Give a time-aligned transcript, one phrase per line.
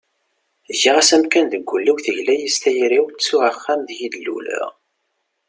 [0.79, 4.69] giɣ-as amkan deg ul-iw, tegla-yi s tayri-w, ttuɣ axxam deg i d-luleɣ